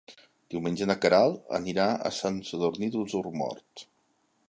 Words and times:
Diumenge 0.53 0.87
na 0.91 0.95
Queralt 1.03 1.53
anirà 1.59 1.87
a 2.09 2.13
Sant 2.23 2.43
Sadurní 2.51 2.93
d'Osormort. 2.97 3.89